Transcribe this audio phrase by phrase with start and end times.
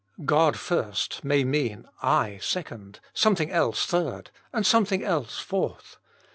[0.25, 5.97] God first may mean *<I" second, something else third, and something else fourth.